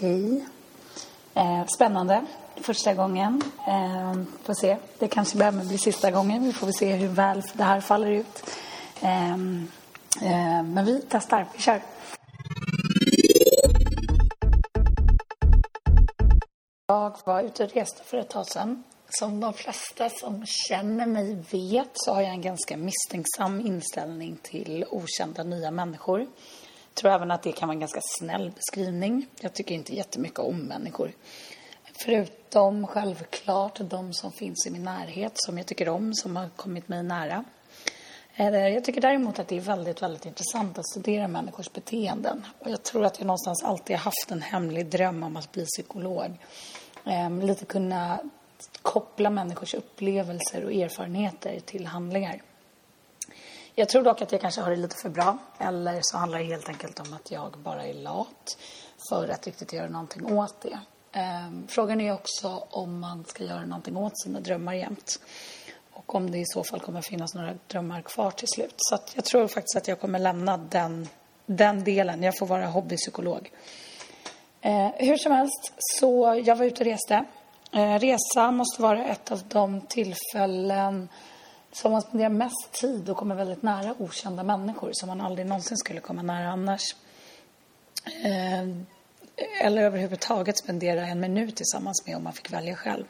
[0.00, 0.46] Hej.
[1.34, 2.26] Eh, spännande.
[2.56, 3.42] Första gången.
[3.66, 4.76] Eh, får se.
[4.98, 6.44] Det kanske behöver bli sista gången.
[6.44, 8.44] Vi får se hur väl det här faller ut.
[9.00, 11.46] Eh, eh, men vi testar.
[11.52, 11.80] Vi kör.
[16.86, 18.84] Jag var ute och reste för ett tag sedan.
[19.10, 24.84] Som de flesta som känner mig vet så har jag en ganska misstänksam inställning till
[24.90, 26.20] okända nya människor.
[26.20, 29.26] Jag tror även att det kan vara en ganska snäll beskrivning.
[29.40, 31.12] Jag tycker inte jättemycket om människor.
[32.04, 36.88] Förutom självklart de som finns i min närhet som jag tycker om, som har kommit
[36.88, 37.44] mig nära.
[38.34, 42.46] Eh, jag tycker däremot att det är väldigt, väldigt intressant att studera människors beteenden.
[42.58, 45.64] Och jag tror att jag någonstans alltid har haft en hemlig dröm om att bli
[45.64, 46.38] psykolog.
[47.04, 48.18] Ehm, lite kunna
[48.82, 52.42] koppla människors upplevelser och erfarenheter till handlingar.
[53.74, 55.38] Jag tror dock att jag kanske har det lite för bra.
[55.58, 58.58] Eller så handlar det helt enkelt om att jag bara är lat
[59.08, 60.78] för att riktigt göra någonting åt det.
[61.12, 65.20] Ehm, frågan är också om man ska göra någonting åt sina drömmar jämt.
[65.92, 68.74] Och om det i så fall kommer finnas några drömmar kvar till slut.
[68.76, 71.08] Så jag tror faktiskt att jag kommer lämna den,
[71.46, 72.22] den delen.
[72.22, 73.52] Jag får vara hobbypsykolog.
[74.60, 77.24] Eh, hur som helst, så jag var ute och reste.
[77.72, 81.08] Eh, resa måste vara ett av de tillfällen
[81.72, 85.76] som man spenderar mest tid och kommer väldigt nära okända människor som man aldrig någonsin
[85.76, 86.94] skulle komma nära annars.
[88.24, 88.68] Eh,
[89.62, 93.04] eller överhuvudtaget spendera en minut tillsammans med om man fick välja själv.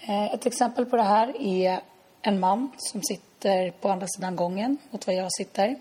[0.00, 1.80] Eh, ett exempel på det här är
[2.22, 5.76] en man som sitter på andra sidan gången mot var jag sitter.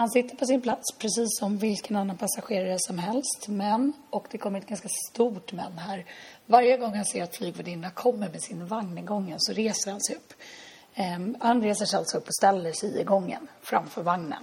[0.00, 3.48] Han sitter på sin plats precis som vilken annan passagerare som helst.
[3.48, 6.04] Men, och det kommer ett ganska stort men här.
[6.46, 10.00] Varje gång han ser att flygvärdinnan kommer med sin vagn i gången så reser han
[10.00, 10.32] sig upp.
[11.16, 14.42] Um, han reser sig alltså upp och ställer sig i gången framför vagnen.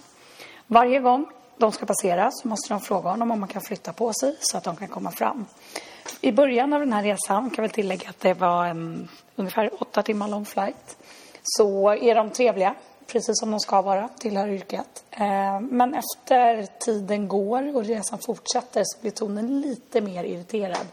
[0.68, 1.26] Varje gång
[1.58, 4.58] de ska passera så måste de fråga honom om man kan flytta på sig så
[4.58, 5.46] att de kan komma fram.
[6.22, 10.04] I början av den här resan, kan väl tillägga att det var en ungefär åtta
[10.04, 10.98] timmar lång flight,
[11.44, 12.76] så är de trevliga
[13.08, 15.04] precis som de ska vara, tillhör yrket.
[15.12, 20.88] Eh, men efter tiden går och resan fortsätter så blir tonen lite mer irriterad.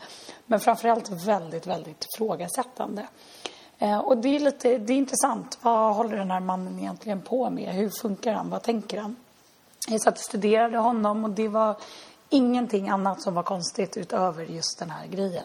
[0.47, 3.07] Men framförallt väldigt, väldigt ifrågasättande.
[3.79, 5.59] Eh, och det är lite, det är intressant.
[5.63, 7.75] Vad håller den här mannen egentligen på med?
[7.75, 8.51] Hur funkar han?
[8.51, 9.17] Vad tänker han?
[9.89, 11.77] Jag satt och studerade honom och det var
[12.31, 15.45] ingenting annat som var konstigt utöver just den här grejen.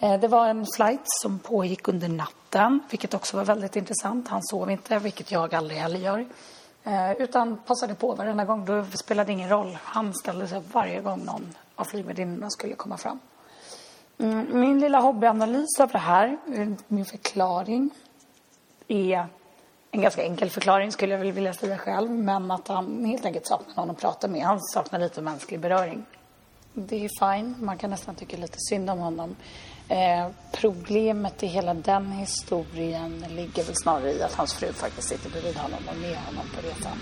[0.00, 4.28] Eh, det var en flight som pågick under natten, vilket också var väldigt intressant.
[4.28, 6.26] Han sov inte, vilket jag aldrig heller gör.
[6.84, 8.64] Eh, utan passade på varenda gång.
[8.64, 9.78] Då spelade det ingen roll.
[9.82, 13.18] Han ställde sig varje gång någon av flygvärdinnorna skulle komma fram.
[14.18, 17.90] Mm, min lilla hobbyanalys av det här, eh, min förklaring,
[18.88, 19.26] är
[19.90, 22.10] en ganska enkel förklaring skulle jag vilja säga själv.
[22.10, 24.42] Men att han helt enkelt saknar någon att prata med.
[24.42, 26.04] Han saknar lite mänsklig beröring.
[26.72, 27.54] Det är fine.
[27.58, 29.36] Man kan nästan tycka lite synd om honom.
[29.88, 35.30] Eh, problemet i hela den historien ligger väl snarare i att hans fru faktiskt sitter
[35.30, 36.98] bredvid honom och med honom på resan.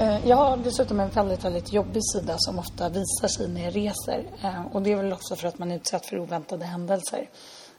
[0.00, 3.76] Eh, jag har dessutom en väldigt, väldigt jobbig sida som ofta visar sig när jag
[3.76, 4.24] reser.
[4.42, 7.28] Eh, och det är väl också för att man är utsatt för oväntade händelser.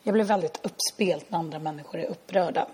[0.04, 2.68] Jag blir väldigt uppspelt när andra människor är upprörda.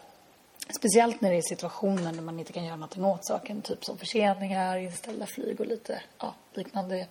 [0.75, 3.62] Speciellt när det är situationer där man inte kan göra någonting åt saken.
[3.62, 7.07] Typ som förseningar, inställda flyg och lite ja, liknande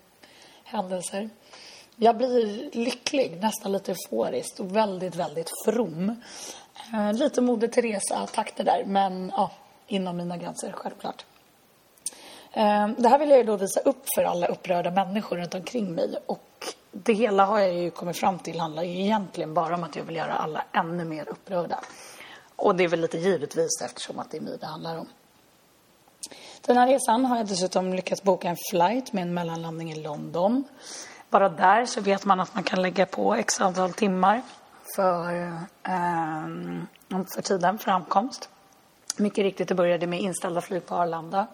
[0.64, 1.30] händelser.
[1.96, 6.22] Jag blir lycklig, nästan lite euforiskt och väldigt, väldigt from.
[6.92, 9.50] Eh, lite Moder Teresa-takter där, men ja,
[9.86, 11.24] inom mina gränser självklart.
[12.52, 16.14] Eh, det här vill jag då visa upp för alla upprörda människor runt omkring mig.
[16.26, 19.96] Och det hela har jag ju kommit fram till handlar ju egentligen bara om att
[19.96, 21.80] jag vill göra alla ännu mer upprörda.
[22.58, 25.08] Och det är väl lite givetvis eftersom att det är mig det handlar om.
[26.60, 30.64] Den här resan har jag dessutom lyckats boka en flight med en mellanlandning i London.
[31.30, 34.42] Bara där så vet man att man kan lägga på x antal timmar
[34.96, 35.34] för,
[35.82, 38.48] eh, för tiden för ankomst.
[39.16, 41.46] Mycket riktigt, det började med inställda flyg på Arlanda.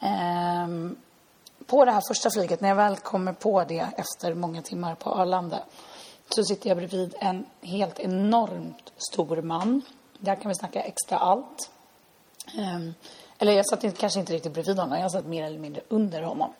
[0.00, 0.68] Eh,
[1.66, 5.10] på det här första flyget, när jag väl kommer på det efter många timmar på
[5.10, 5.58] Arlanda,
[6.28, 9.82] så sitter jag bredvid en helt enormt stor man
[10.20, 11.70] där kan vi snacka extra allt.
[12.58, 12.94] Um,
[13.38, 16.22] eller jag satt inte, kanske inte riktigt bredvid honom, jag satt mer eller mindre under
[16.22, 16.52] honom.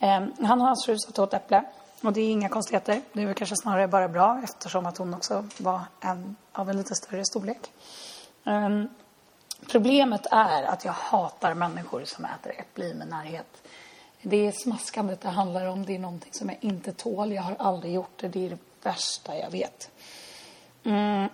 [0.00, 1.64] Um, han och hans alltså fru satt åt äpple.
[2.02, 3.02] Och det är inga konstigheter.
[3.12, 6.76] Det är väl kanske snarare bara bra eftersom att hon också var en, av en
[6.76, 7.72] lite större storlek.
[8.44, 8.88] Um,
[9.70, 13.62] problemet är att jag hatar människor som äter äpple i min närhet.
[14.22, 15.86] Det är smaskandet det handlar om.
[15.86, 17.32] Det är någonting som jag inte tål.
[17.32, 18.28] Jag har aldrig gjort det.
[18.28, 19.90] Det är det värsta jag vet.
[20.84, 21.28] Mm.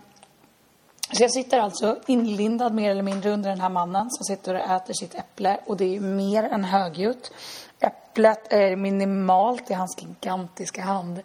[1.13, 4.61] Så jag sitter alltså inlindad mer eller mindre under den här mannen som sitter och
[4.61, 7.33] äter sitt äpple och det är mer än högljutt.
[7.81, 11.21] Äpplet är minimalt i hans gigantiska hand.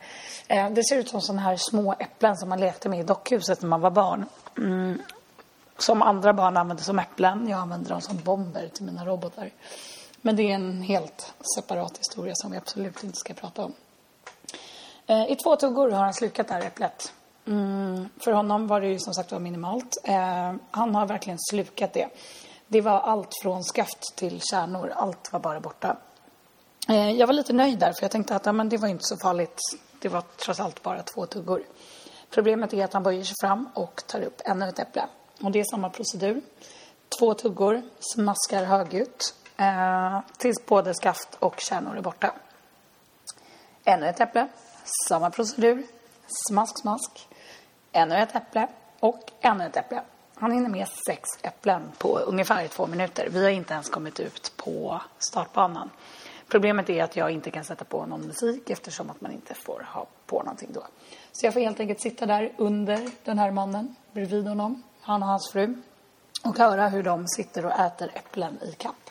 [0.48, 3.62] Eh, det ser ut som sådana här små äpplen som man lekte med i dockhuset
[3.62, 4.26] när man var barn.
[4.58, 5.02] Mm.
[5.78, 7.50] Som andra barn använde som äpplen.
[7.50, 9.52] Jag använder dem som bomber till mina robotar.
[10.22, 13.74] Men det är en helt separat historia som vi absolut inte ska prata om.
[15.08, 17.14] Eh, I två tuggor har han slukat det här äpplet.
[17.48, 19.98] Mm, för honom var det ju som sagt var minimalt.
[20.04, 22.10] Eh, han har verkligen slukat det.
[22.68, 24.94] Det var allt från skaft till kärnor.
[24.96, 25.98] Allt var bara borta.
[26.90, 29.04] Eh, jag var lite nöjd där för jag tänkte att ja, men det var inte
[29.04, 29.60] så farligt.
[30.00, 31.64] Det var trots allt bara två tuggor.
[32.30, 35.08] Problemet är att han böjer sig fram och tar upp ännu ett äpple.
[35.42, 36.42] Och det är samma procedur.
[37.20, 42.34] Två tuggor, smaskar högljutt eh, tills både skaft och kärnor är borta.
[43.84, 44.48] Ännu ett äpple,
[45.08, 45.88] samma procedur.
[46.50, 47.28] Smask, smask.
[47.98, 48.68] Ännu ett äpple
[49.00, 50.02] och ännu ett äpple.
[50.36, 53.28] Han hinner med sex äpplen på ungefär två minuter.
[53.32, 55.90] Vi har inte ens kommit ut på startbanan.
[56.48, 59.88] Problemet är att jag inte kan sätta på någon musik eftersom att man inte får
[59.94, 60.84] ha på någonting då.
[61.32, 65.30] Så jag får helt enkelt sitta där under den här mannen, bredvid honom, han och
[65.30, 65.76] hans fru
[66.44, 69.07] och höra hur de sitter och äter äpplen i kapp.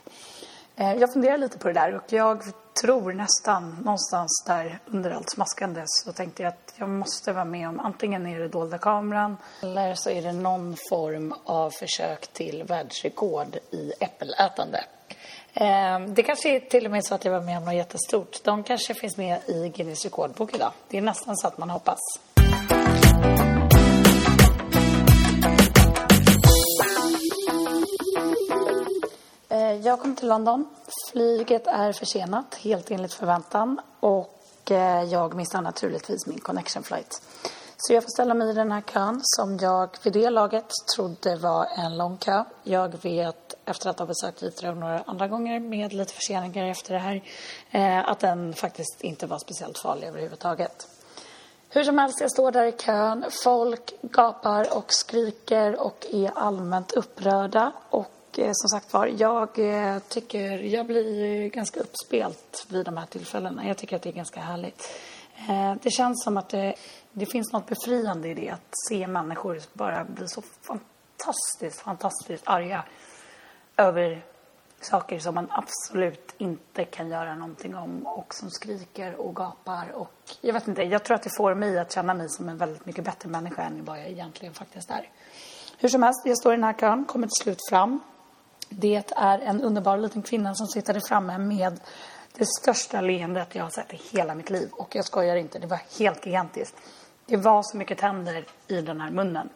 [0.76, 2.42] Eh, jag funderar lite på det där och jag
[2.82, 7.68] tror nästan någonstans där under allt smaskande så tänkte jag att jag måste vara med
[7.68, 12.64] om antingen är det dolda kameran eller så är det någon form av försök till
[12.64, 14.84] världsrekord i äppelätande.
[15.54, 18.44] Ehm, det kanske är till och med så att jag var med om något jättestort.
[18.44, 20.72] De kanske finns med i Guinness rekordbok idag.
[20.88, 22.00] Det är nästan så att man hoppas.
[29.76, 30.68] Eh, jag kom till London.
[31.10, 33.80] Flyget är försenat, helt enligt förväntan.
[34.00, 37.22] Och eh, jag missar naturligtvis min connection flight.
[37.76, 41.36] Så jag får ställa mig i den här kön som jag vid det laget trodde
[41.36, 42.44] var en lång kö.
[42.62, 47.00] Jag vet efter att ha besökt Heathrow några andra gånger med lite förseningar efter det
[47.00, 47.22] här
[47.70, 50.88] eh, att den faktiskt inte var speciellt farlig överhuvudtaget.
[51.68, 53.24] Hur som helst, jag står där i kön.
[53.44, 57.72] Folk gapar och skriker och är allmänt upprörda.
[57.90, 63.06] Och eh, som sagt var, jag eh, tycker jag blir ganska uppspelt vid de här
[63.06, 63.66] tillfällena.
[63.66, 64.90] Jag tycker att det är ganska härligt.
[65.48, 66.74] Eh, det känns som att det,
[67.12, 68.50] det finns något befriande i det.
[68.50, 72.84] Att se människor bara bli så fantastiskt, fantastiskt arga
[73.76, 74.22] över
[74.80, 80.12] saker som man absolut inte kan göra någonting om och som skriker och gapar och
[80.40, 82.86] jag vet inte, jag tror att det får mig att känna mig som en väldigt
[82.86, 85.10] mycket bättre människa än vad jag egentligen faktiskt är.
[85.78, 88.00] Hur som helst, jag står i den här kön, kommer till slut fram.
[88.68, 91.80] Det är en underbar liten kvinna som sitter där framme med
[92.38, 94.68] det största leendet jag har sett i hela mitt liv.
[94.72, 96.76] Och jag skojar inte, det var helt gigantiskt.
[97.26, 99.48] Det var så mycket tänder i den här munnen.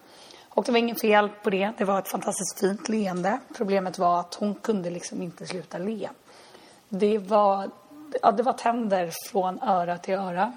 [0.49, 1.73] Och det var inget fel på det.
[1.79, 3.39] Det var ett fantastiskt fint leende.
[3.57, 6.09] Problemet var att hon kunde liksom inte sluta le.
[6.89, 7.71] Det var,
[8.23, 10.53] ja, det var tänder från öra till öra.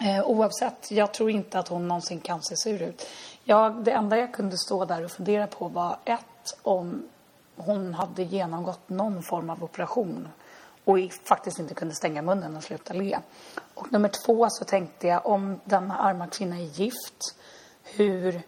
[0.00, 3.06] Eh, oavsett, jag tror inte att hon någonsin kan se sur ut.
[3.44, 7.08] Jag, det enda jag kunde stå där och fundera på var ett, om
[7.64, 10.28] hon hade genomgått någon form av operation
[10.84, 13.18] och faktiskt inte kunde stänga munnen och sluta le.
[13.74, 17.36] Och nummer två så tänkte jag om denna arma kvinna är gift,
[17.82, 18.42] hur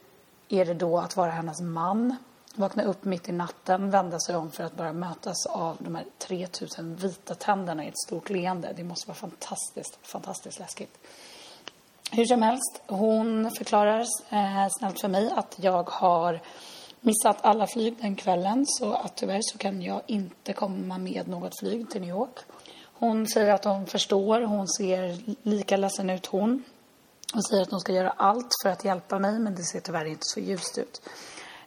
[0.49, 2.17] är det då att vara hennes man?
[2.55, 6.05] Vakna upp mitt i natten, vända sig om för att bara mötas av de här
[6.19, 8.73] 3000 vita tänderna i ett stort leende.
[8.77, 10.99] Det måste vara fantastiskt, fantastiskt läskigt.
[12.11, 16.41] Hur som helst, hon förklarar eh, snällt för mig att jag har
[17.05, 21.59] missat alla flyg den kvällen så att tyvärr så kan jag inte komma med något
[21.59, 22.39] flyg till New York.
[22.83, 26.65] Hon säger att hon förstår, hon ser lika ledsen ut hon.
[27.33, 30.05] Hon säger att hon ska göra allt för att hjälpa mig men det ser tyvärr
[30.05, 31.03] inte så ljust ut.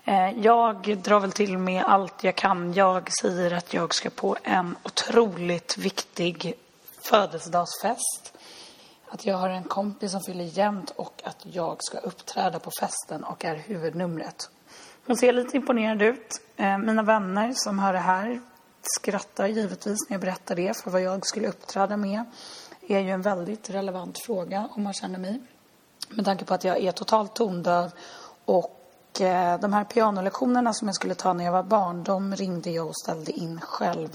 [0.05, 2.73] Eh, jag drar väl till med allt jag kan.
[2.73, 6.53] Jag säger att jag ska på en otroligt viktig
[7.01, 8.33] födelsedagsfest.
[9.09, 13.23] Att jag har en kompis som fyller jämnt och att jag ska uppträda på festen
[13.23, 14.49] och är huvudnumret.
[15.07, 16.41] Hon ser lite imponerad ut.
[16.57, 18.39] Eh, mina vänner som hör det här
[18.81, 20.77] skrattar givetvis när jag berättar det.
[20.83, 22.23] För vad jag skulle uppträda med
[22.87, 25.41] är ju en väldigt relevant fråga om man känner mig.
[26.09, 27.91] Med tanke på att jag är totalt tondöv
[28.45, 32.69] och eh, de här pianolektionerna som jag skulle ta när jag var barn, de ringde
[32.69, 34.09] jag och ställde in själv.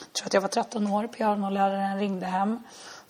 [0.00, 2.62] Jag tror att jag var 13 år, pianoläraren ringde hem,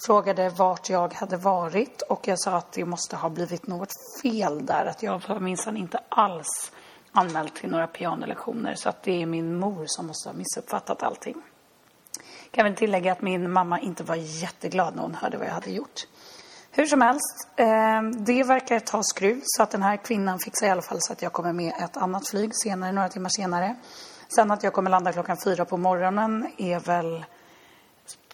[0.06, 3.92] frågade vart jag hade varit och jag sa att det måste ha blivit något
[4.22, 6.72] fel där, att jag var minsann inte alls
[7.12, 11.36] anmält till några pianolektioner så att det är min mor som måste ha missuppfattat allting.
[12.50, 15.70] Kan väl tillägga att min mamma inte var jätteglad när hon hörde vad jag hade
[15.70, 16.06] gjort.
[16.70, 20.70] Hur som helst, ehm, det verkar ta skruv så att den här kvinnan fixar i
[20.70, 23.76] alla fall så att jag kommer med ett annat flyg senare, några timmar senare.
[24.34, 27.24] Sen att jag kommer landa klockan fyra på morgonen är väl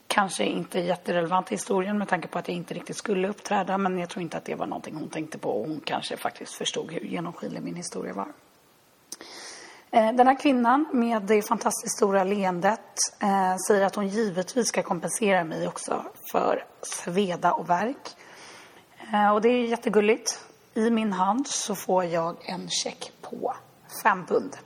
[0.07, 3.79] kanske inte jätterelevant i historien med tanke på att jag inte riktigt skulle uppträda.
[3.79, 6.53] Men jag tror inte att det var någonting hon tänkte på och hon kanske faktiskt
[6.53, 8.29] förstod hur genomskinlig min historia var.
[9.95, 12.81] Eh, den här kvinnan med det fantastiskt stora leendet
[13.23, 18.17] eh, säger att hon givetvis ska kompensera mig också för sveda och värk.
[19.13, 20.45] Eh, och det är jättegulligt.
[20.75, 23.55] I min hand så får jag en check på
[24.03, 24.57] fem pund.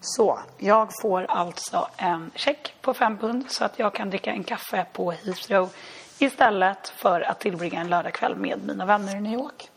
[0.00, 4.44] Så jag får alltså en check på fem pund så att jag kan dricka en
[4.44, 5.70] kaffe på Heathrow
[6.18, 9.70] istället för att tillbringa en lördagkväll med mina vänner i New York.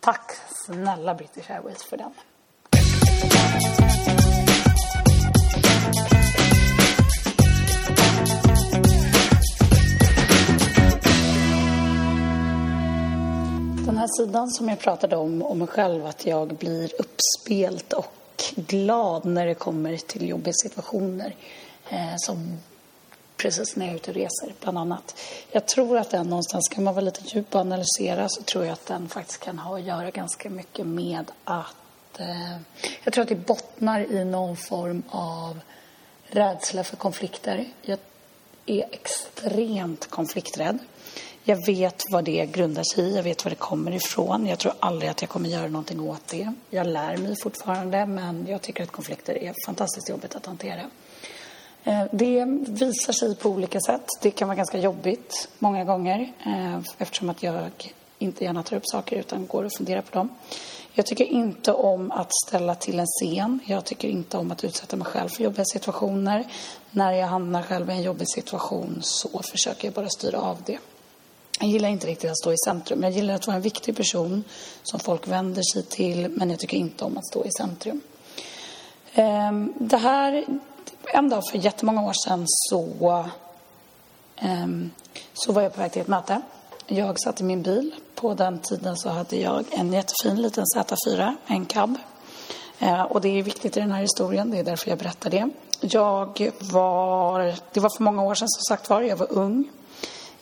[0.00, 0.32] Tack
[0.66, 2.14] snälla British Airways för den.
[14.06, 18.12] Här sidan som jag pratade om, om mig själv, att jag blir uppspelt och
[18.54, 21.34] glad när det kommer till jobbiga situationer.
[21.90, 22.58] Eh, som
[23.36, 25.20] precis när jag är ute och reser, bland annat.
[25.50, 28.72] Jag tror att den någonstans, kan man vara lite djup och analysera, så tror jag
[28.72, 32.56] att den faktiskt kan ha att göra ganska mycket med att eh,
[33.04, 35.60] jag tror att det bottnar i någon form av
[36.22, 37.64] rädsla för konflikter.
[37.82, 37.98] Jag
[38.66, 40.78] är extremt konflikträdd.
[41.48, 44.46] Jag vet vad det grundar sig i, jag vet var det kommer ifrån.
[44.46, 46.52] Jag tror aldrig att jag kommer göra någonting åt det.
[46.70, 50.80] Jag lär mig fortfarande, men jag tycker att konflikter är fantastiskt jobbigt att hantera.
[51.84, 54.06] Eh, det visar sig på olika sätt.
[54.22, 57.70] Det kan vara ganska jobbigt många gånger eh, eftersom att jag
[58.18, 60.28] inte gärna tar upp saker utan går och funderar på dem.
[60.92, 63.60] Jag tycker inte om att ställa till en scen.
[63.66, 66.44] Jag tycker inte om att utsätta mig själv för jobbiga situationer.
[66.90, 70.78] När jag hamnar själv i en jobbig situation så försöker jag bara styra av det.
[71.60, 73.02] Jag gillar inte riktigt att stå i centrum.
[73.02, 74.44] Jag gillar att vara en viktig person
[74.82, 78.00] som folk vänder sig till, men jag tycker inte om att stå i centrum.
[79.14, 80.44] Ehm, det här,
[81.04, 83.24] en dag för jättemånga år sedan så,
[84.36, 84.90] ehm,
[85.34, 86.40] så var jag på väg till ett möte.
[86.86, 87.94] Jag satt i min bil.
[88.14, 91.98] På den tiden så hade jag en jättefin liten Z4, en cab.
[92.78, 95.48] Eh, och det är viktigt i den här historien, det är därför jag berättar det.
[95.80, 99.70] Jag var, det var för många år sedan som sagt var, jag var ung.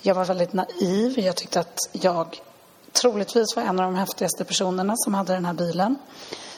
[0.07, 1.19] Jag var väldigt naiv.
[1.19, 2.41] Jag tyckte att jag
[2.93, 5.97] troligtvis var en av de häftigaste personerna som hade den här bilen.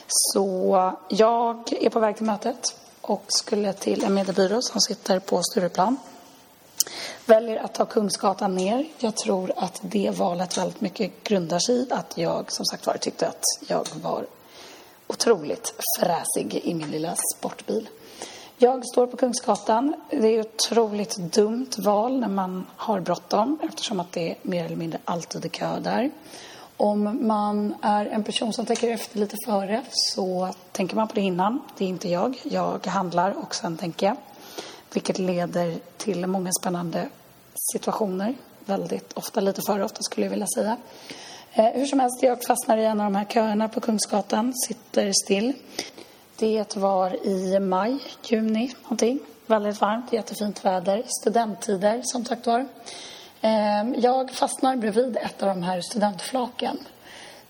[0.07, 5.43] Så jag är på väg till mötet och skulle till en mediebyrå som sitter på
[5.43, 5.97] Stureplan.
[7.25, 8.85] Väljer att ta Kungsgatan ner.
[8.97, 12.97] Jag tror att det valet väldigt mycket grundar sig i att jag som sagt var
[12.97, 14.25] tyckte att jag var
[15.07, 17.89] otroligt fräsig i min lilla sportbil.
[18.59, 19.95] Jag står på Kungsgatan.
[20.09, 24.65] Det är ett otroligt dumt val när man har bråttom eftersom att det är mer
[24.65, 26.11] eller mindre alltid är kö där.
[26.77, 31.21] Om man är en person som tänker efter lite före så tänker man på det
[31.21, 31.59] innan.
[31.77, 32.37] Det är inte jag.
[32.43, 34.15] Jag handlar och sen tänker jag.
[34.93, 37.09] Vilket leder till många spännande
[37.73, 38.35] situationer.
[38.65, 40.77] Väldigt ofta, lite för ofta skulle jag vilja säga.
[41.53, 45.11] Eh, hur som helst, jag fastnar i en av de här köerna på Kungsgatan, sitter
[45.25, 45.53] still.
[46.39, 49.19] Det var i maj, juni någonting.
[49.45, 51.03] Väldigt varmt, jättefint väder.
[51.21, 52.67] Studenttider, som sagt var.
[53.41, 56.77] Ehm, jag fastnar bredvid ett av de här studentflaken.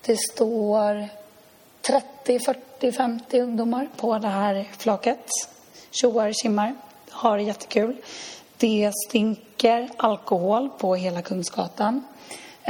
[0.06, 1.08] Det står
[1.80, 5.26] 30, 40, 50 ungdomar på det här flaket.
[5.90, 6.74] Tjoar, simmar,
[7.10, 7.96] har jättekul.
[8.56, 12.04] Det stinker alkohol på hela Kungsgatan.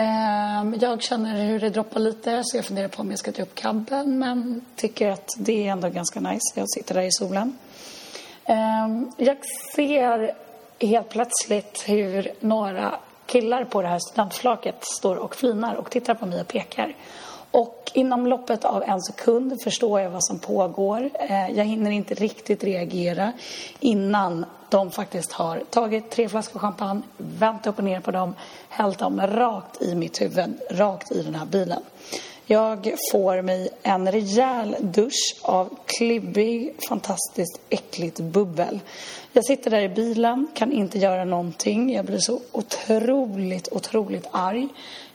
[0.00, 3.42] Ehm, jag känner hur det droppar lite så jag funderar på om jag ska ta
[3.42, 6.52] upp kabben men tycker att det är ändå ganska nice.
[6.54, 7.58] Jag sitter där i solen.
[8.44, 9.36] Ehm, jag
[9.74, 10.34] ser
[10.80, 12.94] helt plötsligt hur några
[13.26, 16.94] killar på det här studentflaket står och flinar och tittar på mig och pekar.
[17.50, 21.10] Och inom loppet av en sekund förstår jag vad som pågår.
[21.14, 23.32] Eh, jag hinner inte riktigt reagera
[23.80, 28.34] innan de faktiskt har tagit tre flaskor champagne, vänt upp och ner på dem,
[28.68, 31.82] hällt dem rakt i mitt huvud, rakt i den här bilen.
[32.50, 38.80] Jag får mig en rejäl dusch av klibbig, fantastiskt äckligt bubbel.
[39.32, 41.92] Jag sitter där i bilen, kan inte göra någonting.
[41.92, 44.68] Jag blir så otroligt, otroligt arg.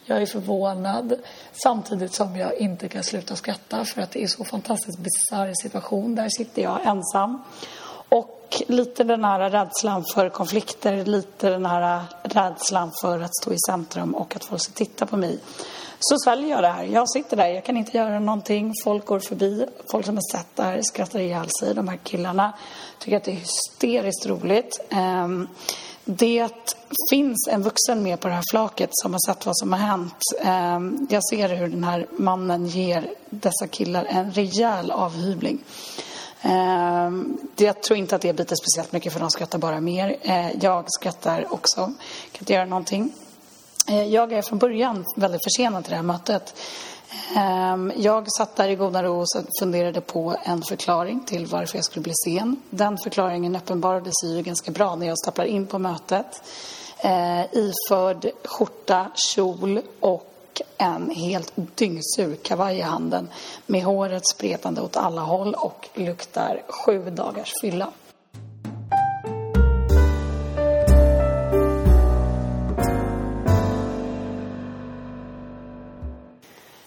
[0.06, 1.14] Jag är förvånad
[1.52, 6.16] samtidigt som jag inte kan sluta skratta för att det är så fantastiskt bisarr situation.
[6.16, 7.44] Där sitter jag ensam
[8.10, 13.58] och lite den här rädslan för konflikter, lite den här rädslan för att stå i
[13.70, 15.40] centrum och att folk ska titta på mig.
[16.00, 16.84] Så sväljer jag det här.
[16.84, 18.74] Jag sitter där, jag kan inte göra någonting.
[18.84, 19.66] Folk går förbi.
[19.92, 21.74] Folk som har sett det här skrattar ihjäl sig.
[21.74, 22.54] De här killarna
[23.00, 24.80] tycker att det är hysteriskt roligt.
[24.92, 25.48] Um,
[26.06, 26.76] det
[27.12, 30.16] finns en vuxen med på det här flaket som har sett vad som har hänt.
[30.42, 35.60] Ehm, jag ser hur den här mannen ger dessa killar en rejäl avhyvling.
[36.42, 40.18] Ehm, jag tror inte att det biter speciellt mycket för de skrattar bara mer.
[40.22, 41.82] Eh, jag skrattar också.
[42.32, 43.14] Kan inte göra någonting.
[43.88, 46.56] Eh, jag är från början väldigt försenad till det här mötet.
[47.36, 49.28] Ehm, jag satt där i goda ro och
[49.60, 52.62] funderade på en förklaring till varför jag skulle bli sen.
[52.70, 56.44] Den förklaringen uppenbarade sig ju ganska bra när jag stapplar in på mötet.
[56.98, 60.30] Ehm, iförd skjorta, kjol och
[60.78, 63.30] en helt dyngsur kavaj i handen
[63.66, 67.92] med håret spretande åt alla håll och luktar sju dagars fylla.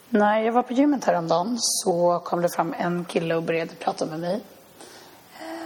[0.08, 4.06] När jag var på gymmet häromdagen så kom det fram en kille och började prata
[4.06, 4.40] med mig.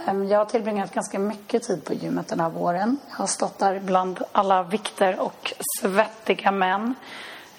[0.07, 2.97] Ehm, jag har tillbringat ganska mycket tid på gymmet den här våren.
[3.09, 6.95] Jag har stått där bland alla vikter och svettiga män.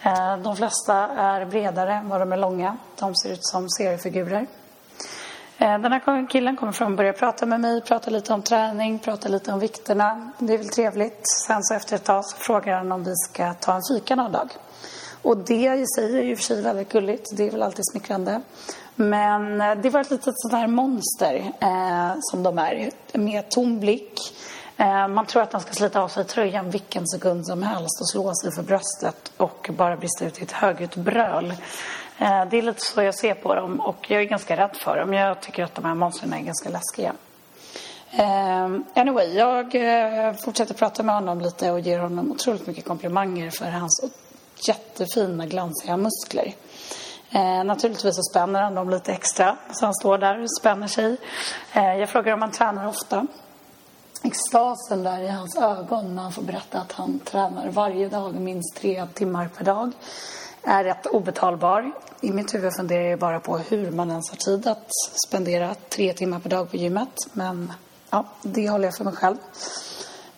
[0.02, 2.76] Ehm, de flesta är bredare än vad de är långa.
[2.98, 4.46] De ser ut som seriefigurer.
[5.58, 8.98] Ehm, den här killen kommer fram och börjar prata med mig, prata lite om träning,
[8.98, 10.30] prata lite om vikterna.
[10.38, 11.22] Det är väl trevligt.
[11.46, 14.32] Sen så efter ett tag så frågar han om vi ska ta en fika någon
[14.32, 14.50] dag.
[15.22, 17.36] Och det i sig är ju för sig väldigt gulligt.
[17.36, 18.40] Det är väl alltid smickrande.
[18.94, 22.90] Men eh, det var ett litet sånt här monster eh, som de är.
[23.12, 24.20] Med tom blick.
[24.76, 28.10] Eh, man tror att de ska slita av sig tröjan vilken sekund som helst och
[28.10, 31.54] slå sig för bröstet och bara brista ut i ett högljutt bröl.
[32.18, 34.96] Eh, det är lite så jag ser på dem och jag är ganska rädd för
[34.96, 35.12] dem.
[35.12, 37.12] Jag tycker att de här monstren är ganska läskiga.
[38.10, 43.50] Eh, anyway, jag eh, fortsätter prata med honom lite och ger honom otroligt mycket komplimanger
[43.50, 44.04] för hans
[44.68, 46.54] jättefina glansiga muskler.
[47.30, 51.16] Eh, naturligtvis så spänner han dem lite extra så han står där och spänner sig.
[51.72, 53.26] Eh, jag frågar om han tränar ofta.
[54.22, 58.76] Extasen där i hans ögon när han får berätta att han tränar varje dag minst
[58.76, 59.92] tre timmar per dag
[60.62, 61.92] är rätt obetalbar.
[62.20, 64.88] I mitt huvud funderar jag bara på hur man ens har tid att
[65.28, 67.12] spendera tre timmar per dag på gymmet.
[67.32, 67.72] Men
[68.10, 69.36] ja, det håller jag för mig själv.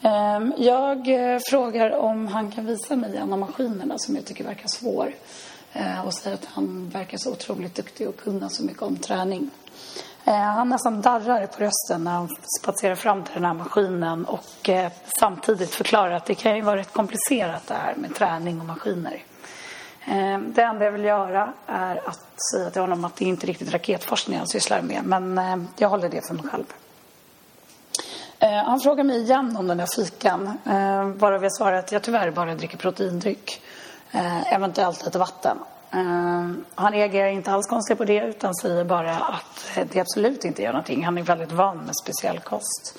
[0.05, 4.45] Ehm, jag eh, frågar om han kan visa mig en av maskinerna som jag tycker
[4.45, 5.15] verkar svår
[5.73, 9.51] eh, och säger att han verkar så otroligt duktig och kunna så mycket om träning.
[10.25, 12.29] Eh, han nästan darrar på rösten när han
[12.61, 14.71] spatserar fram till den här maskinen och
[15.21, 19.23] samtidigt förklarar att det kan ju vara rätt komplicerat det här med träning och maskiner.
[20.07, 23.49] Ehm, det enda jag vill göra är att säga till honom att det inte är
[23.49, 26.65] riktigt raketforskning han sysslar med men ehm, jag håller det för mig själv.
[28.39, 30.59] Eh, han frågar mig igen om den där fikan.
[30.67, 33.63] Eh, varav jag svarar att jag tyvärr bara dricker proteindryck.
[34.13, 35.59] Eh, eventuellt lite vatten.
[35.93, 40.45] Eh, han reagerar inte alls konstigt på det utan säger bara att eh, det absolut
[40.45, 41.05] inte gör någonting.
[41.05, 42.99] Han är väldigt van med speciell kost.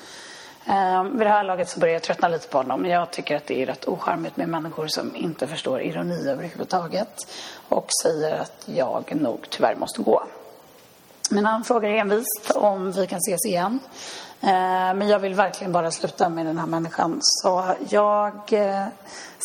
[0.68, 2.86] Eh, vid det här laget så börjar jag tröttna lite på honom.
[2.86, 7.28] Jag tycker att det är rätt ocharmigt med människor som inte förstår ironi överhuvudtaget.
[7.70, 10.24] Och säger att jag nog tyvärr måste gå.
[11.30, 13.80] Men han frågar envist om vi kan ses igen.
[14.42, 17.18] Eh, men jag vill verkligen bara sluta med den här människan.
[17.22, 18.86] Så jag eh,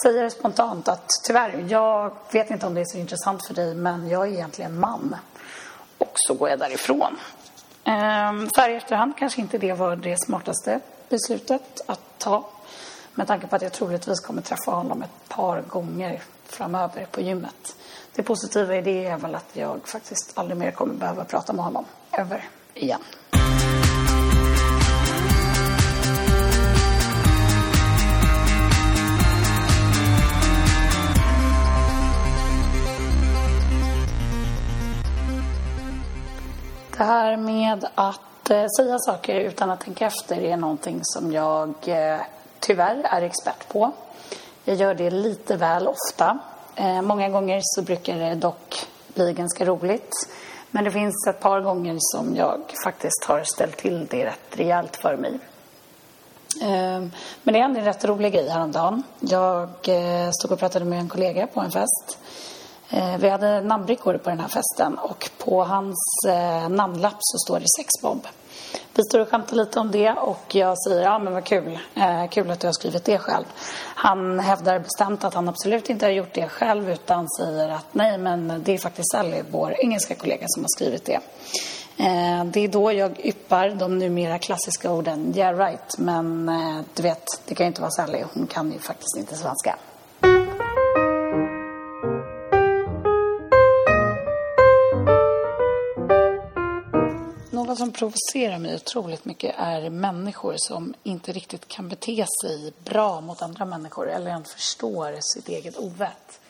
[0.03, 4.09] säger spontant att tyvärr, jag vet inte om det är så intressant för dig, men
[4.09, 5.17] jag är egentligen man.
[5.99, 7.19] Och så går jag därifrån.
[7.85, 12.45] Eh, så här i efterhand kanske inte det var det smartaste beslutet att ta.
[13.15, 17.77] Med tanke på att jag troligtvis kommer träffa honom ett par gånger framöver på gymmet.
[18.15, 21.65] Det positiva i det är väl att jag faktiskt aldrig mer kommer behöva prata med
[21.65, 21.85] honom.
[22.13, 22.49] Över.
[22.75, 23.01] Igen.
[37.01, 41.75] Det här med att eh, säga saker utan att tänka efter är någonting som jag
[41.87, 42.21] eh,
[42.61, 43.93] tyvärr är expert på.
[44.65, 46.39] Jag gör det lite väl ofta.
[46.77, 50.13] Eh, många gånger så brukar det dock bli ganska roligt.
[50.71, 54.97] Men det finns ett par gånger som jag faktiskt har ställt till det rätt rejält
[54.97, 55.39] för mig.
[56.63, 57.11] Ehm,
[57.43, 59.03] men det hände en rätt rolig grej häromdagen.
[59.21, 62.19] Jag eh, stod och pratade med en kollega på en fest.
[62.91, 65.97] Eh, vi hade namnbrickor på den här festen och på hans
[66.29, 68.27] eh, namnlapp så står det sexbomb.
[68.95, 72.29] Vi står och skämtar lite om det och jag säger ja men vad kul, eh,
[72.31, 73.45] kul att du har skrivit det själv.
[73.95, 78.19] Han hävdar bestämt att han absolut inte har gjort det själv utan säger att nej
[78.19, 81.21] men det är faktiskt Sally, vår engelska kollega som har skrivit det.
[81.97, 87.03] Eh, det är då jag yppar de numera klassiska orden yeah right men eh, du
[87.03, 89.77] vet det kan ju inte vara Sally, hon kan ju faktiskt inte svenska.
[97.71, 103.21] Vad som provocerar mig otroligt mycket är människor som inte riktigt kan bete sig bra
[103.21, 106.41] mot andra människor eller ens förstår sitt eget ovett.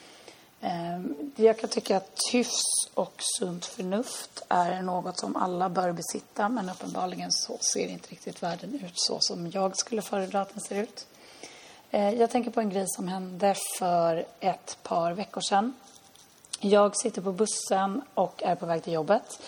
[0.60, 2.62] Ehm, jag kan tycka att hyfs
[2.94, 8.42] och sunt förnuft är något som alla bör besitta men uppenbarligen så ser inte riktigt
[8.42, 11.06] världen ut så som jag skulle föredra att den ser ut.
[11.90, 15.74] Ehm, jag tänker på en grej som hände för ett par veckor sedan.
[16.62, 19.40] Jag sitter på bussen och är på väg till jobbet.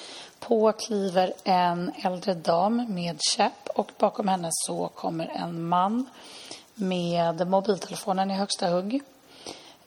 [0.49, 6.07] På kliver en äldre dam med käpp och bakom henne så kommer en man
[6.75, 9.03] med mobiltelefonen i högsta hugg.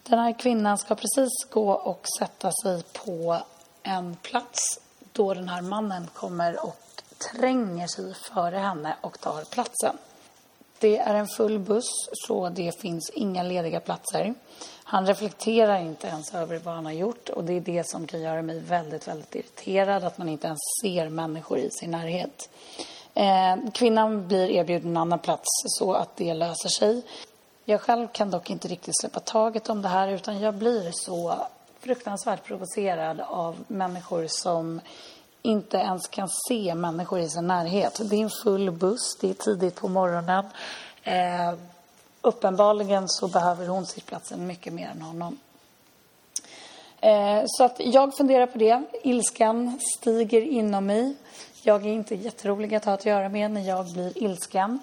[0.04, 3.38] Den här kvinnan ska precis gå och sätta sig på
[3.84, 4.80] en plats
[5.12, 9.98] då den här mannen kommer och tränger sig före henne och tar platsen.
[10.80, 14.34] Det är en full buss, så det finns inga lediga platser.
[14.88, 18.22] Han reflekterar inte ens över vad han har gjort och det är det som kan
[18.22, 22.50] göra mig väldigt, väldigt irriterad, att man inte ens ser människor i sin närhet.
[23.14, 27.02] Eh, kvinnan blir erbjuden en annan plats så att det löser sig.
[27.66, 31.36] Jag själv kan dock inte riktigt släppa taget om det här utan jag blir så
[31.80, 34.82] fruktansvärt provocerad av människor som
[35.42, 38.02] inte ens kan se människor i sin närhet.
[38.10, 40.46] Det är en full buss, det är tidigt på morgonen.
[41.04, 41.54] Eh,
[42.26, 45.38] uppenbarligen så behöver hon sittplatsen mycket mer än honom.
[47.02, 48.84] Eh, så att jag funderar på det.
[49.04, 51.16] Ilskan stiger inom mig.
[51.62, 54.80] Jag är inte jätterolig att ha att göra med när jag blir ilsken.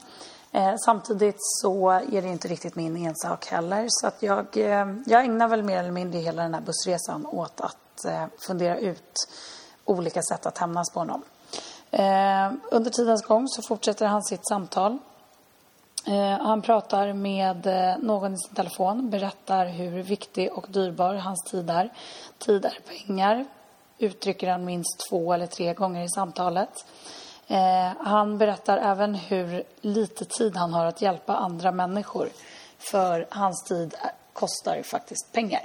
[0.53, 3.87] Eh, samtidigt så är det inte riktigt min ensak heller.
[3.89, 7.61] Så att jag, eh, jag ägnar väl mer eller mindre hela den här bussresan åt
[7.61, 9.29] att eh, fundera ut
[9.85, 11.23] olika sätt att hämnas på honom.
[11.91, 14.99] Eh, under tidens gång så fortsätter han sitt samtal.
[16.07, 21.43] Eh, han pratar med eh, någon i sin telefon, berättar hur viktig och dyrbar hans
[21.51, 21.91] tid är.
[22.39, 23.45] Tid är pengar,
[23.99, 26.85] uttrycker han minst två eller tre gånger i samtalet.
[27.47, 32.29] Eh, han berättar även hur lite tid han har att hjälpa andra människor.
[32.79, 33.95] För hans tid
[34.33, 35.63] kostar faktiskt pengar.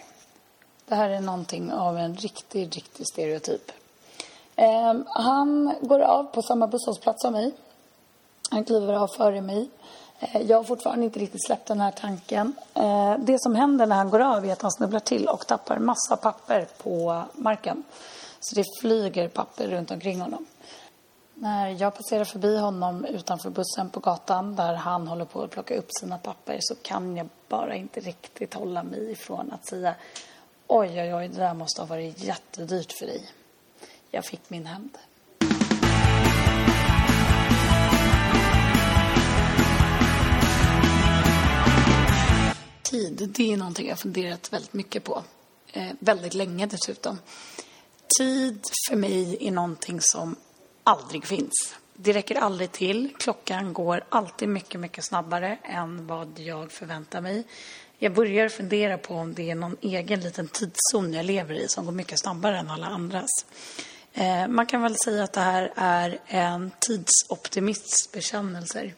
[0.85, 3.71] Det här är någonting av en riktig, riktig stereotyp.
[4.55, 7.51] Eh, han går av på samma busshållplats som mig.
[8.51, 9.69] Han kliver av före mig.
[10.19, 12.55] Eh, jag har fortfarande inte riktigt släppt den här tanken.
[12.73, 15.79] Eh, det som händer när han går av är att han snubblar till och tappar
[15.79, 17.83] massa papper på marken.
[18.39, 20.45] Så det flyger papper runt omkring honom.
[21.33, 25.75] När jag passerar förbi honom utanför bussen på gatan där han håller på att plocka
[25.75, 29.95] upp sina papper så kan jag bara inte riktigt hålla mig ifrån att säga
[30.67, 33.29] Oj, oj, oj, det där måste ha varit jättedyrt för dig.
[34.11, 34.97] Jag fick min hämnd.
[42.97, 45.23] Tid, det är någonting jag funderat väldigt mycket på.
[45.73, 47.19] Eh, väldigt länge dessutom.
[48.17, 50.35] Tid för mig är någonting som
[50.83, 51.75] aldrig finns.
[51.93, 53.13] Det räcker aldrig till.
[53.19, 57.43] Klockan går alltid mycket, mycket snabbare än vad jag förväntar mig.
[57.97, 61.85] Jag börjar fundera på om det är någon egen liten tidszon jag lever i som
[61.85, 63.29] går mycket snabbare än alla andras.
[64.13, 68.93] Eh, man kan väl säga att det här är en tidsoptimists bekännelser.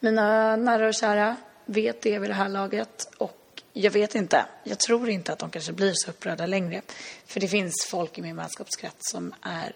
[0.00, 4.46] Mina nära och kära vet det vid det här laget och jag vet inte.
[4.64, 6.82] Jag tror inte att de kanske blir så upprörda längre.
[7.26, 9.72] För det finns folk i min vänskapskrets som är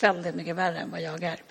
[0.00, 1.42] väldigt mycket värre än vad jag är.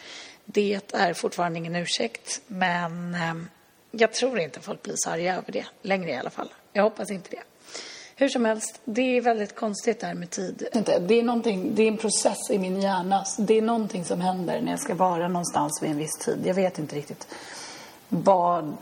[0.45, 3.49] Det är fortfarande ingen ursäkt, men ehm,
[3.91, 6.53] jag tror inte folk blir så arga över det längre i alla fall.
[6.73, 7.43] Jag hoppas inte det.
[8.15, 10.67] Hur som helst, det är väldigt konstigt det här med tid.
[11.01, 13.25] Det är, någonting, det är en process i min hjärna.
[13.37, 16.39] Det är någonting som händer när jag ska vara någonstans vid en viss tid.
[16.45, 17.27] Jag vet inte riktigt
[18.09, 18.77] vad,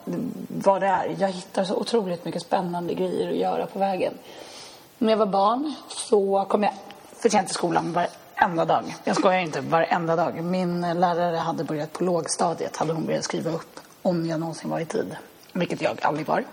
[0.47, 1.15] vad det är.
[1.19, 4.13] Jag hittar så otroligt mycket spännande grejer att göra på vägen.
[4.97, 6.73] När jag var barn så kom jag
[7.19, 8.95] för sent till skolan varenda dag.
[9.03, 10.43] Jag skojar inte, varenda dag.
[10.43, 14.79] Min lärare hade börjat på lågstadiet, hade hon börjat skriva upp om jag någonsin var
[14.79, 15.15] i tid.
[15.53, 16.43] Vilket jag aldrig var.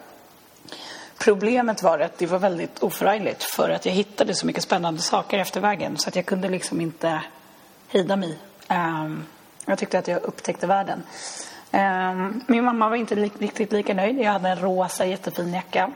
[1.18, 5.38] Problemet var att det var väldigt oförargligt för att jag hittade så mycket spännande saker
[5.38, 7.22] efter vägen så att jag kunde liksom inte
[7.88, 8.38] hejda mig.
[8.68, 9.24] Ehm,
[9.66, 11.02] jag tyckte att jag upptäckte världen.
[11.72, 14.18] Ehm, min mamma var inte riktigt lika nöjd.
[14.18, 15.90] Jag hade en rosa jättefin jacka.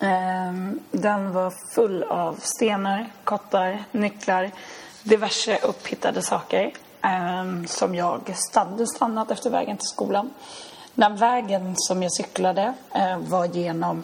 [0.00, 4.50] Ehm, den var full av stenar, kottar, nycklar,
[5.02, 8.20] diverse upphittade saker ehm, som jag
[8.52, 10.30] hade stannat efter vägen till skolan.
[10.94, 14.02] Den vägen som jag cyklade eh, var genom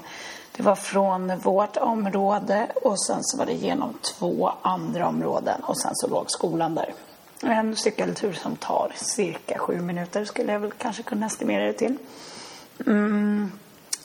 [0.57, 5.79] det var från vårt område och sen så var det genom två andra områden och
[5.79, 6.95] sen så låg skolan där.
[7.43, 11.97] En cykeltur som tar cirka sju minuter skulle jag väl kanske kunna estimera det till.
[12.87, 13.53] Mm.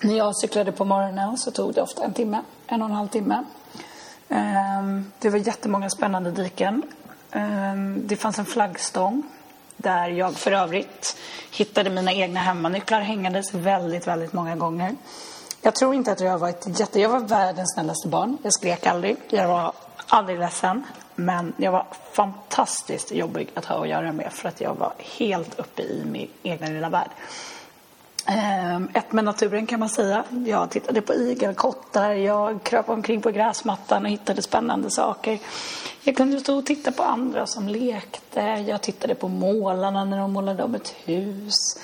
[0.01, 3.07] När jag cyklade på morgonen så tog det ofta en timme, en och en halv
[3.07, 3.43] timme.
[4.27, 6.83] Um, det var jättemånga spännande diken.
[7.31, 9.23] Ehm, det fanns en flaggstång
[9.77, 11.17] där jag för övrigt
[11.51, 14.95] hittade mina egna hemmanycklar hängandes väldigt, väldigt många gånger.
[15.61, 16.99] Jag tror inte att jag var ett jätte...
[16.99, 18.37] Jag var världens snällaste barn.
[18.43, 19.17] Jag skrek aldrig.
[19.29, 19.73] Jag var
[20.07, 20.83] aldrig ledsen.
[21.15, 25.59] Men jag var fantastiskt jobbig att ha att göra med för att jag var helt
[25.59, 27.09] uppe i min egen lilla värld.
[28.27, 30.23] Ehm, ett med naturen kan man säga.
[30.45, 35.39] Jag tittade på igelkottar, jag kröp omkring på gräsmattan och hittade spännande saker.
[36.03, 38.41] Jag kunde stå och titta på andra som lekte.
[38.41, 41.79] Jag tittade på målarna när de målade om ett hus.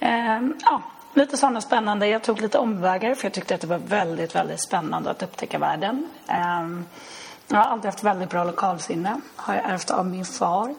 [0.00, 0.82] Ehm, ja,
[1.14, 2.06] lite sådana spännande.
[2.06, 5.58] Jag tog lite omvägar för jag tyckte att det var väldigt, väldigt spännande att upptäcka
[5.58, 6.08] världen.
[6.28, 6.84] Ehm,
[7.48, 9.20] jag har alltid haft väldigt bra lokalsinne.
[9.36, 10.74] Har jag ärvt av min far.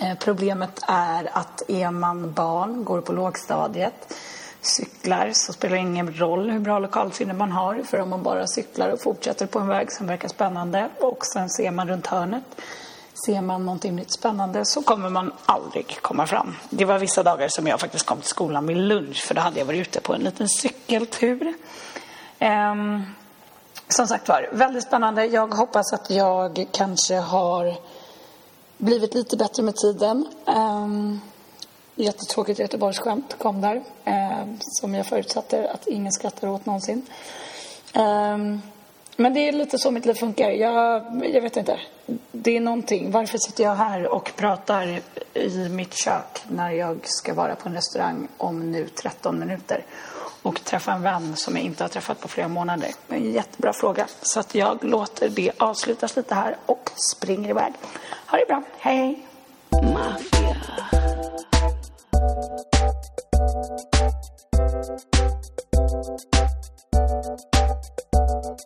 [0.00, 4.14] Eh, problemet är att är man barn, går på lågstadiet,
[4.60, 7.82] cyklar så spelar det ingen roll hur bra lokalsinne man har.
[7.82, 11.50] För om man bara cyklar och fortsätter på en väg som verkar spännande och sen
[11.50, 12.44] ser man runt hörnet
[13.26, 16.54] ser man någonting nytt spännande så kommer man aldrig komma fram.
[16.70, 19.58] Det var vissa dagar som jag faktiskt kom till skolan vid lunch för då hade
[19.58, 21.54] jag varit ute på en liten cykeltur.
[22.40, 23.04] Um,
[23.92, 25.26] som sagt var, väldigt spännande.
[25.26, 27.74] Jag hoppas att jag kanske har
[28.78, 30.26] blivit lite bättre med tiden.
[30.46, 31.20] Um,
[31.94, 33.82] jättetråkigt Göteborgsskämt kom där.
[34.04, 37.06] Um, som jag förutsatte att ingen skrattar åt någonsin.
[37.94, 38.62] Um,
[39.16, 40.50] men det är lite så mitt liv funkar.
[40.50, 41.02] Jag,
[41.34, 41.80] jag vet inte.
[42.32, 43.10] Det är någonting.
[43.10, 45.00] Varför sitter jag här och pratar
[45.34, 49.84] i mitt kök när jag ska vara på en restaurang om nu 13 minuter?
[50.42, 52.90] Och träffa en vän som jag inte har träffat på flera månader?
[53.08, 54.06] En jättebra fråga.
[54.22, 57.72] Så att jag låter det avslutas lite här och springer iväg.
[58.26, 58.62] Ha det bra.
[58.78, 59.26] Hej!
[59.70, 60.56] Mafia.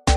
[0.09, 0.16] I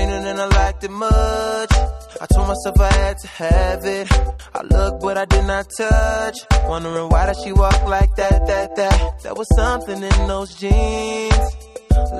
[0.00, 1.72] seen it and I liked it much.
[2.22, 4.06] I told myself I had to have it.
[4.54, 6.38] I looked, but I did not touch.
[6.68, 9.22] Wondering why does she walk like that, that, that?
[9.22, 11.50] There was something in those jeans.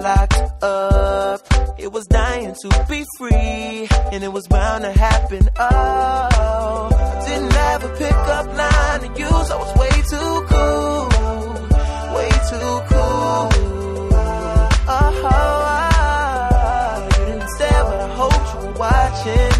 [0.06, 1.40] Locked up.
[1.78, 3.88] It was dying to be free.
[4.12, 5.48] And it was bound to happen.
[5.58, 9.50] Oh, I didn't have a pickup line to use.
[9.54, 11.04] I was way too cool.
[12.16, 12.99] Way too cool.
[19.26, 19.59] Watching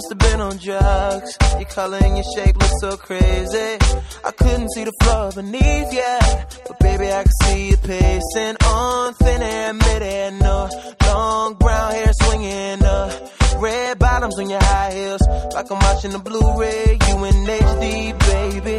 [0.00, 1.36] must have been on drugs.
[1.58, 3.76] Your color and your shape look so crazy.
[4.24, 6.46] I couldn't see the floor beneath, yeah.
[6.66, 10.70] But baby, I could see you pacing on thin air, mid air, no.
[11.06, 12.80] Long brown hair swinging.
[13.60, 15.20] Red bottoms on your high heels.
[15.52, 16.98] Like I'm watching the Blu ray.
[17.08, 18.78] You in HD, baby.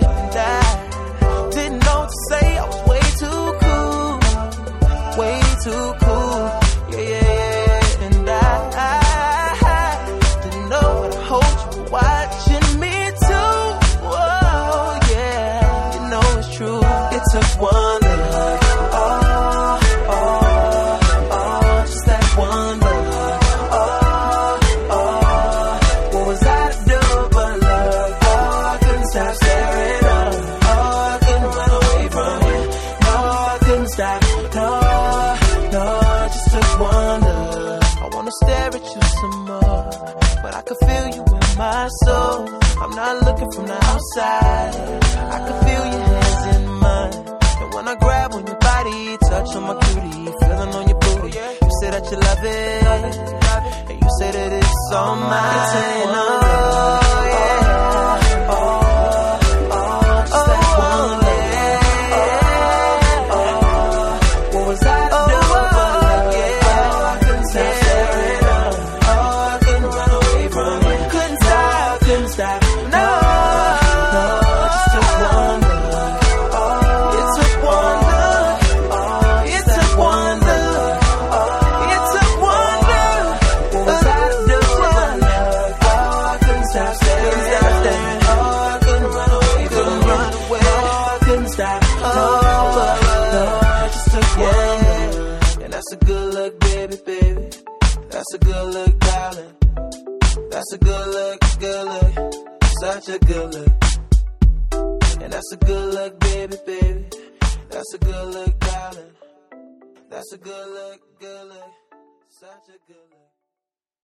[112.67, 113.20] Such a good.